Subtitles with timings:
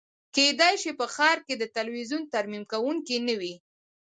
[0.35, 3.53] کیدای شي په ښار کې د تلویزیون ترمیم کونکی نه وي